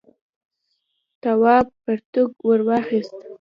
تواب 1.21 1.67
پرتوگ 1.83 2.29
ور 2.47 2.61
واخیست. 2.67 3.15